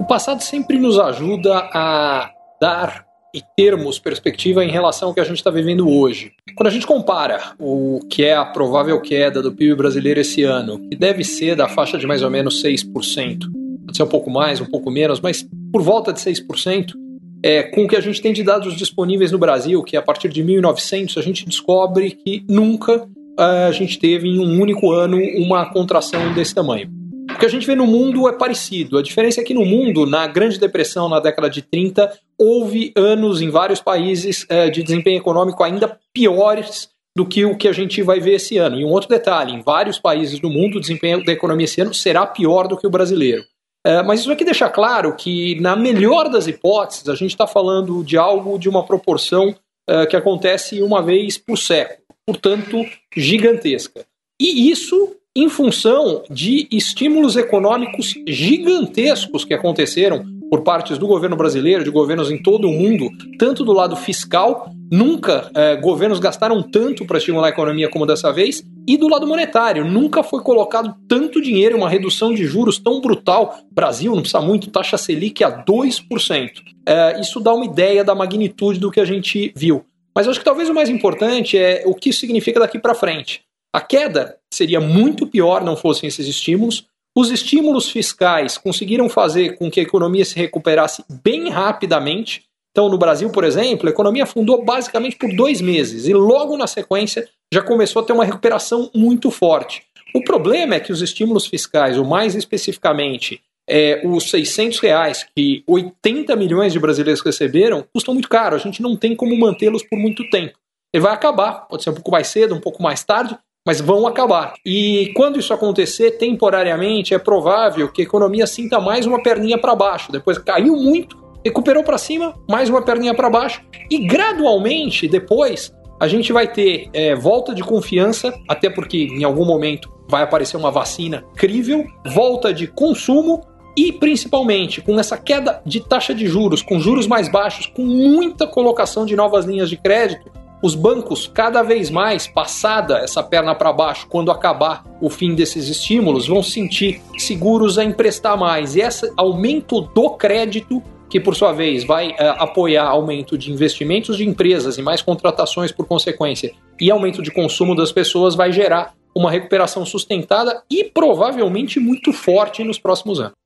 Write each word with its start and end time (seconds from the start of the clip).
O 0.00 0.04
passado 0.08 0.42
sempre 0.42 0.78
nos 0.78 0.98
ajuda 0.98 1.58
a 1.74 2.30
dar 2.60 3.06
e 3.34 3.42
termos 3.54 3.98
perspectiva 3.98 4.64
em 4.64 4.70
relação 4.70 5.08
ao 5.08 5.14
que 5.14 5.20
a 5.20 5.24
gente 5.24 5.36
está 5.36 5.50
vivendo 5.50 5.86
hoje. 5.86 6.32
Quando 6.56 6.68
a 6.68 6.70
gente 6.70 6.86
compara 6.86 7.52
o 7.58 8.00
que 8.08 8.24
é 8.24 8.34
a 8.34 8.46
provável 8.46 8.98
queda 9.02 9.42
do 9.42 9.52
PIB 9.52 9.74
brasileiro 9.74 10.20
esse 10.20 10.42
ano, 10.42 10.78
que 10.88 10.96
deve 10.96 11.22
ser 11.22 11.54
da 11.54 11.68
faixa 11.68 11.98
de 11.98 12.06
mais 12.06 12.22
ou 12.22 12.30
menos 12.30 12.62
6%, 12.62 13.40
pode 13.84 13.96
ser 13.96 14.02
um 14.02 14.08
pouco 14.08 14.30
mais, 14.30 14.58
um 14.60 14.66
pouco 14.66 14.90
menos, 14.90 15.20
mas 15.20 15.46
por 15.70 15.82
volta 15.82 16.14
de 16.14 16.20
6%, 16.20 16.94
é, 17.42 17.62
com 17.62 17.84
o 17.84 17.88
que 17.88 17.96
a 17.96 18.00
gente 18.00 18.22
tem 18.22 18.32
de 18.32 18.42
dados 18.42 18.74
disponíveis 18.74 19.30
no 19.30 19.38
Brasil, 19.38 19.82
que 19.82 19.96
a 19.96 20.02
partir 20.02 20.30
de 20.30 20.42
1900, 20.42 21.18
a 21.18 21.22
gente 21.22 21.44
descobre 21.44 22.10
que 22.10 22.44
nunca 22.48 23.06
a 23.38 23.70
gente 23.70 23.98
teve 23.98 24.28
em 24.28 24.40
um 24.40 24.60
único 24.60 24.90
ano 24.92 25.18
uma 25.36 25.70
contração 25.72 26.34
desse 26.34 26.54
tamanho. 26.54 26.90
O 27.30 27.38
que 27.38 27.46
a 27.46 27.48
gente 27.48 27.66
vê 27.66 27.74
no 27.74 27.86
mundo 27.86 28.28
é 28.28 28.32
parecido. 28.32 28.98
A 28.98 29.02
diferença 29.02 29.40
é 29.40 29.44
que 29.44 29.54
no 29.54 29.64
mundo, 29.64 30.06
na 30.06 30.26
Grande 30.26 30.58
Depressão, 30.58 31.08
na 31.08 31.20
década 31.20 31.48
de 31.48 31.62
30, 31.62 32.10
houve 32.38 32.92
anos 32.96 33.40
em 33.40 33.50
vários 33.50 33.80
países 33.80 34.44
uh, 34.44 34.70
de 34.70 34.82
desempenho 34.82 35.18
econômico 35.18 35.62
ainda 35.62 35.98
piores 36.12 36.88
do 37.16 37.26
que 37.26 37.44
o 37.44 37.56
que 37.56 37.68
a 37.68 37.72
gente 37.72 38.02
vai 38.02 38.18
ver 38.18 38.34
esse 38.34 38.56
ano. 38.56 38.80
E 38.80 38.84
um 38.84 38.90
outro 38.90 39.08
detalhe: 39.08 39.52
em 39.52 39.60
vários 39.60 39.98
países 39.98 40.40
do 40.40 40.48
mundo, 40.48 40.78
o 40.78 40.80
desempenho 40.80 41.22
da 41.24 41.32
economia 41.32 41.64
esse 41.64 41.80
ano 41.80 41.92
será 41.92 42.26
pior 42.26 42.66
do 42.66 42.76
que 42.76 42.86
o 42.86 42.90
brasileiro. 42.90 43.44
É, 43.86 44.02
mas 44.02 44.20
isso 44.20 44.32
aqui 44.32 44.44
deixa 44.44 44.68
claro 44.68 45.14
que, 45.14 45.60
na 45.60 45.76
melhor 45.76 46.28
das 46.28 46.46
hipóteses, 46.46 47.08
a 47.08 47.14
gente 47.14 47.30
está 47.30 47.46
falando 47.46 48.02
de 48.02 48.16
algo 48.16 48.58
de 48.58 48.68
uma 48.68 48.84
proporção 48.84 49.54
é, 49.88 50.06
que 50.06 50.16
acontece 50.16 50.82
uma 50.82 51.02
vez 51.02 51.38
por 51.38 51.56
século, 51.56 52.02
portanto, 52.28 52.84
gigantesca. 53.16 54.04
E 54.38 54.70
isso 54.70 55.16
em 55.34 55.48
função 55.48 56.22
de 56.28 56.68
estímulos 56.70 57.36
econômicos 57.36 58.12
gigantescos 58.26 59.46
que 59.46 59.54
aconteceram 59.54 60.26
por 60.50 60.62
partes 60.62 60.98
do 60.98 61.06
governo 61.06 61.36
brasileiro, 61.36 61.82
de 61.82 61.90
governos 61.90 62.30
em 62.30 62.42
todo 62.42 62.68
o 62.68 62.72
mundo, 62.72 63.08
tanto 63.38 63.64
do 63.64 63.72
lado 63.72 63.96
fiscal, 63.96 64.70
nunca 64.92 65.50
é, 65.54 65.76
governos 65.76 66.18
gastaram 66.18 66.62
tanto 66.62 67.06
para 67.06 67.16
estimular 67.16 67.46
a 67.46 67.50
economia 67.50 67.88
como 67.88 68.04
dessa 68.04 68.30
vez, 68.30 68.62
e 68.86 68.98
do 68.98 69.08
lado 69.08 69.26
monetário, 69.26 69.86
nunca 69.86 70.22
foi 70.22 70.42
colocado 70.42 70.94
tanto 71.08 71.40
dinheiro 71.40 71.76
em 71.76 71.78
uma 71.78 71.88
redução 71.88 72.34
de 72.34 72.44
juros 72.44 72.78
tão 72.78 73.00
brutal. 73.00 73.58
Brasil, 73.72 74.12
não 74.12 74.20
precisa 74.20 74.42
muito, 74.42 74.70
taxa 74.70 74.98
Selic 74.98 75.42
a 75.42 75.64
2%. 75.64 76.50
É, 76.86 77.20
isso 77.20 77.40
dá 77.40 77.54
uma 77.54 77.64
ideia 77.64 78.04
da 78.04 78.14
magnitude 78.14 78.78
do 78.78 78.90
que 78.90 79.00
a 79.00 79.06
gente 79.06 79.50
viu. 79.56 79.84
Mas 80.18 80.26
eu 80.26 80.32
acho 80.32 80.40
que 80.40 80.44
talvez 80.44 80.68
o 80.68 80.74
mais 80.74 80.88
importante 80.88 81.56
é 81.56 81.84
o 81.86 81.94
que 81.94 82.08
isso 82.08 82.18
significa 82.18 82.58
daqui 82.58 82.76
para 82.76 82.92
frente. 82.92 83.42
A 83.72 83.80
queda 83.80 84.36
seria 84.52 84.80
muito 84.80 85.28
pior 85.28 85.62
não 85.62 85.76
fossem 85.76 86.08
esses 86.08 86.26
estímulos. 86.26 86.86
Os 87.16 87.30
estímulos 87.30 87.88
fiscais 87.88 88.58
conseguiram 88.58 89.08
fazer 89.08 89.56
com 89.56 89.70
que 89.70 89.78
a 89.78 89.82
economia 89.84 90.24
se 90.24 90.34
recuperasse 90.34 91.04
bem 91.22 91.50
rapidamente. 91.50 92.42
Então, 92.72 92.88
no 92.88 92.98
Brasil, 92.98 93.30
por 93.30 93.44
exemplo, 93.44 93.86
a 93.86 93.92
economia 93.92 94.24
afundou 94.24 94.64
basicamente 94.64 95.14
por 95.14 95.32
dois 95.32 95.60
meses 95.60 96.08
e 96.08 96.12
logo 96.12 96.56
na 96.56 96.66
sequência 96.66 97.28
já 97.54 97.62
começou 97.62 98.02
a 98.02 98.04
ter 98.04 98.12
uma 98.12 98.24
recuperação 98.24 98.90
muito 98.92 99.30
forte. 99.30 99.84
O 100.12 100.24
problema 100.24 100.74
é 100.74 100.80
que 100.80 100.90
os 100.90 101.00
estímulos 101.00 101.46
fiscais, 101.46 101.96
ou 101.96 102.04
mais 102.04 102.34
especificamente 102.34 103.40
é, 103.68 104.02
os 104.04 104.30
600 104.30 104.78
reais 104.80 105.26
que 105.36 105.62
80 105.66 106.34
milhões 106.36 106.72
de 106.72 106.78
brasileiros 106.78 107.22
receberam, 107.22 107.84
custam 107.92 108.14
muito 108.14 108.28
caro. 108.28 108.56
A 108.56 108.58
gente 108.58 108.82
não 108.82 108.96
tem 108.96 109.14
como 109.14 109.36
mantê-los 109.38 109.82
por 109.82 109.98
muito 109.98 110.28
tempo. 110.30 110.58
Ele 110.92 111.02
vai 111.02 111.12
acabar, 111.12 111.66
pode 111.68 111.82
ser 111.82 111.90
um 111.90 111.94
pouco 111.94 112.10
mais 112.10 112.28
cedo, 112.28 112.54
um 112.54 112.60
pouco 112.60 112.82
mais 112.82 113.04
tarde, 113.04 113.36
mas 113.66 113.80
vão 113.80 114.06
acabar. 114.06 114.54
E 114.64 115.12
quando 115.14 115.38
isso 115.38 115.52
acontecer 115.52 116.12
temporariamente, 116.12 117.12
é 117.12 117.18
provável 117.18 117.92
que 117.92 118.00
a 118.00 118.04
economia 118.04 118.46
sinta 118.46 118.80
mais 118.80 119.04
uma 119.04 119.22
perninha 119.22 119.58
para 119.58 119.74
baixo. 119.74 120.10
Depois 120.10 120.38
caiu 120.38 120.74
muito, 120.76 121.18
recuperou 121.44 121.84
para 121.84 121.98
cima, 121.98 122.34
mais 122.48 122.70
uma 122.70 122.80
perninha 122.80 123.12
para 123.12 123.28
baixo, 123.28 123.62
e 123.90 123.98
gradualmente 123.98 125.06
depois 125.06 125.70
a 126.00 126.06
gente 126.06 126.32
vai 126.32 126.50
ter 126.50 126.88
é, 126.92 127.14
volta 127.14 127.54
de 127.54 127.62
confiança, 127.62 128.32
até 128.48 128.70
porque 128.70 129.08
em 129.10 129.24
algum 129.24 129.44
momento 129.44 129.92
vai 130.08 130.22
aparecer 130.22 130.56
uma 130.56 130.70
vacina 130.70 131.24
crível, 131.36 131.84
volta 132.06 132.54
de 132.54 132.66
consumo 132.66 133.42
e 133.78 133.92
principalmente 133.92 134.80
com 134.80 134.98
essa 134.98 135.16
queda 135.16 135.62
de 135.64 135.78
taxa 135.78 136.12
de 136.12 136.26
juros, 136.26 136.62
com 136.62 136.80
juros 136.80 137.06
mais 137.06 137.30
baixos, 137.30 137.64
com 137.66 137.82
muita 137.82 138.44
colocação 138.44 139.06
de 139.06 139.14
novas 139.14 139.44
linhas 139.44 139.70
de 139.70 139.76
crédito, 139.76 140.32
os 140.60 140.74
bancos, 140.74 141.30
cada 141.32 141.62
vez 141.62 141.88
mais, 141.88 142.26
passada 142.26 142.98
essa 142.98 143.22
perna 143.22 143.54
para 143.54 143.72
baixo, 143.72 144.08
quando 144.08 144.32
acabar 144.32 144.84
o 145.00 145.08
fim 145.08 145.32
desses 145.32 145.68
estímulos, 145.68 146.26
vão 146.26 146.42
se 146.42 146.50
sentir 146.50 147.00
seguros 147.16 147.78
a 147.78 147.84
emprestar 147.84 148.36
mais. 148.36 148.74
E 148.74 148.80
esse 148.80 149.12
aumento 149.16 149.82
do 149.82 150.10
crédito, 150.10 150.82
que 151.08 151.20
por 151.20 151.36
sua 151.36 151.52
vez 151.52 151.84
vai 151.84 152.08
uh, 152.08 152.14
apoiar 152.38 152.88
aumento 152.88 153.38
de 153.38 153.52
investimentos 153.52 154.16
de 154.16 154.26
empresas 154.26 154.76
e 154.76 154.82
mais 154.82 155.00
contratações 155.02 155.70
por 155.70 155.86
consequência, 155.86 156.52
e 156.80 156.90
aumento 156.90 157.22
de 157.22 157.30
consumo 157.30 157.76
das 157.76 157.92
pessoas, 157.92 158.34
vai 158.34 158.50
gerar 158.50 158.94
uma 159.14 159.30
recuperação 159.30 159.86
sustentada 159.86 160.64
e 160.68 160.82
provavelmente 160.82 161.78
muito 161.78 162.12
forte 162.12 162.64
nos 162.64 162.80
próximos 162.80 163.20
anos. 163.20 163.38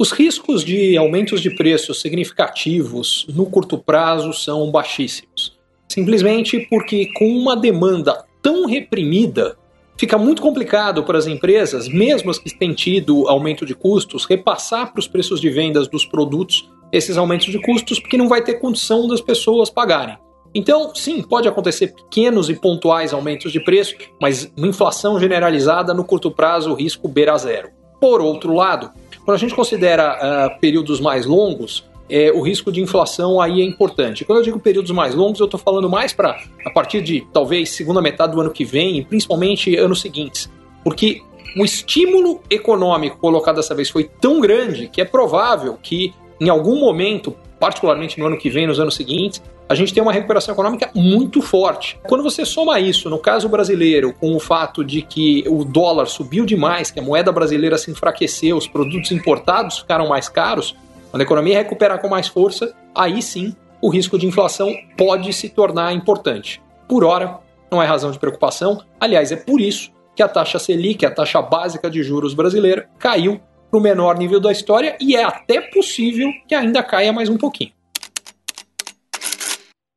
Os 0.00 0.12
riscos 0.12 0.64
de 0.64 0.96
aumentos 0.96 1.40
de 1.40 1.50
preços 1.50 2.00
significativos 2.00 3.26
no 3.34 3.46
curto 3.46 3.76
prazo 3.76 4.32
são 4.32 4.70
baixíssimos. 4.70 5.58
Simplesmente 5.88 6.60
porque, 6.70 7.12
com 7.14 7.26
uma 7.26 7.56
demanda 7.56 8.24
tão 8.40 8.64
reprimida, 8.64 9.58
fica 9.98 10.16
muito 10.16 10.40
complicado 10.40 11.02
para 11.02 11.18
as 11.18 11.26
empresas, 11.26 11.88
mesmo 11.88 12.30
as 12.30 12.38
que 12.38 12.56
têm 12.56 12.74
tido 12.74 13.26
aumento 13.26 13.66
de 13.66 13.74
custos, 13.74 14.24
repassar 14.24 14.92
para 14.92 15.00
os 15.00 15.08
preços 15.08 15.40
de 15.40 15.50
vendas 15.50 15.88
dos 15.88 16.06
produtos 16.06 16.70
esses 16.92 17.16
aumentos 17.16 17.48
de 17.48 17.60
custos, 17.60 17.98
porque 17.98 18.16
não 18.16 18.28
vai 18.28 18.40
ter 18.40 18.60
condição 18.60 19.08
das 19.08 19.20
pessoas 19.20 19.68
pagarem. 19.68 20.16
Então, 20.54 20.94
sim, 20.94 21.22
pode 21.22 21.48
acontecer 21.48 21.88
pequenos 21.88 22.48
e 22.48 22.54
pontuais 22.54 23.12
aumentos 23.12 23.50
de 23.50 23.58
preço, 23.58 23.96
mas 24.22 24.48
uma 24.56 24.68
inflação 24.68 25.18
generalizada 25.18 25.92
no 25.92 26.04
curto 26.04 26.30
prazo, 26.30 26.70
o 26.70 26.74
risco 26.74 27.08
beira 27.08 27.36
zero. 27.36 27.77
Por 28.00 28.20
outro 28.20 28.54
lado, 28.54 28.90
quando 29.24 29.36
a 29.36 29.38
gente 29.38 29.54
considera 29.54 30.16
uh, 30.16 30.60
períodos 30.60 31.00
mais 31.00 31.26
longos, 31.26 31.84
é, 32.08 32.32
o 32.32 32.40
risco 32.40 32.72
de 32.72 32.80
inflação 32.80 33.40
aí 33.40 33.60
é 33.60 33.64
importante. 33.64 34.24
Quando 34.24 34.38
eu 34.38 34.44
digo 34.44 34.58
períodos 34.58 34.90
mais 34.90 35.14
longos, 35.14 35.40
eu 35.40 35.44
estou 35.44 35.60
falando 35.60 35.88
mais 35.90 36.12
para 36.12 36.40
a 36.64 36.70
partir 36.70 37.02
de 37.02 37.26
talvez 37.32 37.70
segunda 37.70 38.00
metade 38.00 38.32
do 38.32 38.40
ano 38.40 38.50
que 38.50 38.64
vem, 38.64 39.02
principalmente 39.04 39.76
anos 39.76 40.00
seguintes. 40.00 40.50
Porque 40.82 41.20
o 41.56 41.64
estímulo 41.64 42.40
econômico 42.48 43.18
colocado 43.18 43.56
dessa 43.56 43.74
vez 43.74 43.90
foi 43.90 44.04
tão 44.04 44.40
grande 44.40 44.88
que 44.88 45.00
é 45.00 45.04
provável 45.04 45.78
que 45.82 46.14
em 46.40 46.48
algum 46.48 46.78
momento, 46.78 47.34
particularmente 47.58 48.18
no 48.18 48.26
ano 48.26 48.38
que 48.38 48.48
vem, 48.48 48.66
nos 48.66 48.78
anos 48.78 48.94
seguintes, 48.94 49.42
a 49.68 49.74
gente 49.74 49.92
tem 49.92 50.02
uma 50.02 50.12
recuperação 50.12 50.54
econômica 50.54 50.90
muito 50.94 51.42
forte. 51.42 52.00
Quando 52.08 52.22
você 52.22 52.44
soma 52.44 52.80
isso, 52.80 53.10
no 53.10 53.18
caso 53.18 53.48
brasileiro, 53.48 54.14
com 54.14 54.34
o 54.34 54.40
fato 54.40 54.82
de 54.82 55.02
que 55.02 55.44
o 55.46 55.64
dólar 55.64 56.06
subiu 56.06 56.46
demais, 56.46 56.90
que 56.90 56.98
a 56.98 57.02
moeda 57.02 57.30
brasileira 57.30 57.76
se 57.76 57.90
enfraqueceu, 57.90 58.56
os 58.56 58.66
produtos 58.66 59.12
importados 59.12 59.78
ficaram 59.80 60.08
mais 60.08 60.28
caros, 60.28 60.74
quando 61.10 61.20
a 61.20 61.24
economia 61.24 61.58
recuperar 61.58 62.00
com 62.00 62.08
mais 62.08 62.28
força, 62.28 62.74
aí 62.94 63.20
sim 63.20 63.54
o 63.80 63.88
risco 63.90 64.18
de 64.18 64.26
inflação 64.26 64.74
pode 64.96 65.32
se 65.32 65.48
tornar 65.48 65.92
importante. 65.92 66.62
Por 66.88 67.04
hora, 67.04 67.38
não 67.70 67.82
é 67.82 67.86
razão 67.86 68.10
de 68.10 68.18
preocupação. 68.18 68.82
Aliás, 68.98 69.30
é 69.30 69.36
por 69.36 69.60
isso 69.60 69.90
que 70.16 70.22
a 70.22 70.28
taxa 70.28 70.58
Selic, 70.58 71.04
a 71.04 71.10
taxa 71.10 71.40
básica 71.40 71.90
de 71.90 72.02
juros 72.02 72.34
brasileira, 72.34 72.88
caiu 72.98 73.40
para 73.70 73.78
o 73.78 73.82
menor 73.82 74.18
nível 74.18 74.40
da 74.40 74.50
história 74.50 74.96
e 75.00 75.14
é 75.14 75.22
até 75.22 75.60
possível 75.60 76.28
que 76.48 76.54
ainda 76.54 76.82
caia 76.82 77.12
mais 77.12 77.28
um 77.28 77.36
pouquinho. 77.36 77.77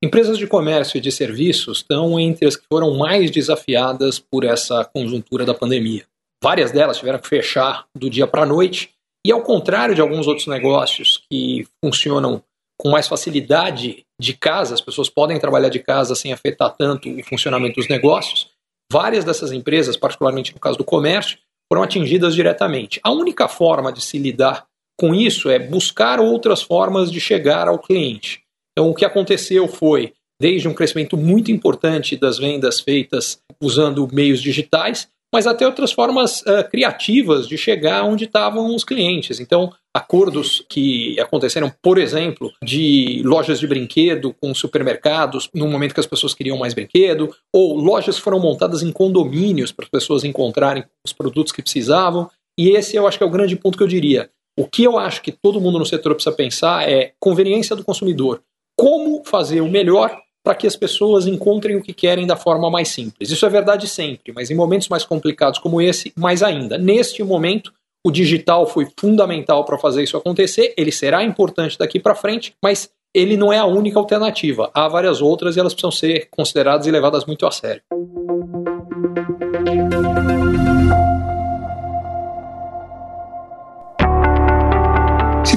Empresas 0.03 0.39
de 0.39 0.47
comércio 0.47 0.97
e 0.97 1.01
de 1.01 1.11
serviços 1.11 1.77
estão 1.77 2.19
entre 2.19 2.47
as 2.47 2.55
que 2.55 2.65
foram 2.67 2.97
mais 2.97 3.29
desafiadas 3.29 4.17
por 4.17 4.43
essa 4.43 4.83
conjuntura 4.83 5.45
da 5.45 5.53
pandemia. 5.53 6.05
Várias 6.43 6.71
delas 6.71 6.97
tiveram 6.97 7.19
que 7.19 7.27
fechar 7.27 7.85
do 7.95 8.09
dia 8.09 8.25
para 8.25 8.41
a 8.41 8.45
noite, 8.47 8.89
e 9.23 9.31
ao 9.31 9.43
contrário 9.43 9.93
de 9.93 10.01
alguns 10.01 10.25
outros 10.25 10.47
negócios 10.47 11.23
que 11.29 11.67
funcionam 11.83 12.43
com 12.79 12.89
mais 12.89 13.07
facilidade 13.07 14.03
de 14.19 14.33
casa, 14.33 14.73
as 14.73 14.81
pessoas 14.81 15.07
podem 15.07 15.39
trabalhar 15.39 15.69
de 15.69 15.77
casa 15.77 16.15
sem 16.15 16.33
afetar 16.33 16.75
tanto 16.75 17.07
o 17.07 17.23
funcionamento 17.23 17.75
dos 17.75 17.87
negócios, 17.87 18.49
várias 18.91 19.23
dessas 19.23 19.51
empresas, 19.51 19.95
particularmente 19.95 20.51
no 20.51 20.59
caso 20.59 20.79
do 20.79 20.83
comércio, 20.83 21.37
foram 21.71 21.83
atingidas 21.83 22.33
diretamente. 22.33 22.99
A 23.03 23.11
única 23.11 23.47
forma 23.47 23.93
de 23.93 24.01
se 24.01 24.17
lidar 24.17 24.65
com 24.99 25.13
isso 25.13 25.47
é 25.47 25.59
buscar 25.59 26.19
outras 26.19 26.63
formas 26.63 27.11
de 27.11 27.21
chegar 27.21 27.67
ao 27.67 27.77
cliente. 27.77 28.40
Então, 28.71 28.89
o 28.89 28.95
que 28.95 29.05
aconteceu 29.05 29.67
foi, 29.67 30.13
desde 30.39 30.67
um 30.67 30.73
crescimento 30.73 31.17
muito 31.17 31.51
importante 31.51 32.15
das 32.15 32.37
vendas 32.37 32.79
feitas 32.79 33.39
usando 33.61 34.07
meios 34.11 34.41
digitais, 34.41 35.07
mas 35.33 35.47
até 35.47 35.65
outras 35.65 35.93
formas 35.93 36.41
uh, 36.41 36.69
criativas 36.69 37.47
de 37.47 37.57
chegar 37.57 38.03
onde 38.03 38.25
estavam 38.25 38.75
os 38.75 38.83
clientes. 38.83 39.39
Então, 39.39 39.71
acordos 39.93 40.65
que 40.69 41.17
aconteceram, 41.19 41.71
por 41.81 41.97
exemplo, 41.97 42.51
de 42.63 43.21
lojas 43.23 43.59
de 43.59 43.67
brinquedo 43.67 44.35
com 44.41 44.53
supermercados 44.53 45.49
no 45.53 45.69
momento 45.69 45.93
que 45.93 46.01
as 46.01 46.05
pessoas 46.05 46.33
queriam 46.33 46.57
mais 46.57 46.73
brinquedo, 46.73 47.33
ou 47.53 47.75
lojas 47.75 48.17
foram 48.17 48.39
montadas 48.39 48.83
em 48.83 48.91
condomínios 48.91 49.71
para 49.71 49.85
as 49.85 49.89
pessoas 49.89 50.25
encontrarem 50.25 50.83
os 51.05 51.13
produtos 51.13 51.53
que 51.53 51.61
precisavam. 51.61 52.29
E 52.59 52.69
esse 52.71 52.97
eu 52.97 53.07
acho 53.07 53.17
que 53.17 53.23
é 53.23 53.27
o 53.27 53.31
grande 53.31 53.55
ponto 53.55 53.77
que 53.77 53.83
eu 53.83 53.87
diria. 53.87 54.29
O 54.59 54.67
que 54.67 54.83
eu 54.83 54.97
acho 54.97 55.21
que 55.21 55.31
todo 55.31 55.61
mundo 55.61 55.79
no 55.79 55.85
setor 55.85 56.13
precisa 56.13 56.35
pensar 56.35 56.89
é 56.89 57.13
conveniência 57.19 57.73
do 57.73 57.85
consumidor. 57.85 58.41
Como 58.77 59.23
fazer 59.25 59.61
o 59.61 59.69
melhor 59.69 60.17
para 60.43 60.55
que 60.55 60.65
as 60.65 60.75
pessoas 60.75 61.27
encontrem 61.27 61.75
o 61.75 61.81
que 61.81 61.93
querem 61.93 62.25
da 62.25 62.35
forma 62.35 62.69
mais 62.69 62.89
simples. 62.89 63.29
Isso 63.29 63.45
é 63.45 63.49
verdade 63.49 63.87
sempre, 63.87 64.33
mas 64.33 64.49
em 64.49 64.55
momentos 64.55 64.89
mais 64.89 65.05
complicados 65.05 65.59
como 65.59 65.81
esse, 65.81 66.11
mais 66.17 66.41
ainda. 66.41 66.77
Neste 66.77 67.23
momento, 67.23 67.71
o 68.03 68.11
digital 68.11 68.65
foi 68.65 68.87
fundamental 68.99 69.63
para 69.63 69.77
fazer 69.77 70.01
isso 70.01 70.17
acontecer, 70.17 70.73
ele 70.75 70.91
será 70.91 71.23
importante 71.23 71.77
daqui 71.77 71.99
para 71.99 72.15
frente, 72.15 72.55
mas 72.63 72.89
ele 73.13 73.37
não 73.37 73.53
é 73.53 73.59
a 73.59 73.65
única 73.65 73.99
alternativa. 73.99 74.71
Há 74.73 74.87
várias 74.87 75.21
outras 75.21 75.55
e 75.55 75.59
elas 75.59 75.73
precisam 75.73 75.91
ser 75.91 76.27
consideradas 76.31 76.87
e 76.87 76.91
levadas 76.91 77.25
muito 77.25 77.45
a 77.45 77.51
sério. 77.51 77.83